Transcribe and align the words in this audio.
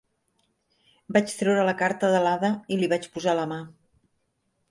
Vaig 1.17 1.33
treure 1.41 1.65
la 1.67 1.75
carta 1.83 2.09
de 2.15 2.23
l'Ada 2.27 2.51
i 2.75 2.79
li 2.81 2.91
vaig 2.95 3.07
posar 3.17 3.31
a 3.37 3.39
la 3.41 3.47
mà. 3.55 3.59